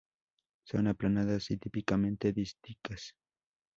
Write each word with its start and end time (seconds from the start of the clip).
Son 0.63 0.87
aplanadas 0.87 1.51
y 1.51 1.57
típicamente 1.57 2.33
dísticas. 2.33 3.13